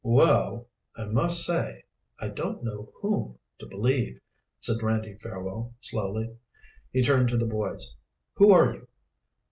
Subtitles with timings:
[0.03, 1.83] "Well, I must say
[2.17, 4.19] I don't know whom to believe,"
[4.59, 6.37] said Randy Fairwell slowly.
[6.91, 7.95] He turned to the boys.
[8.37, 8.87] "Who are you?"